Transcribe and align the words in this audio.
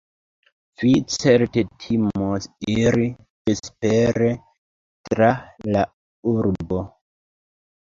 Vi 0.83 0.93
certe 1.15 1.63
timos 1.83 2.49
iri 2.77 3.07
vespere 3.53 4.33
tra 5.13 5.33
la 5.73 5.89
urbo. 6.39 6.87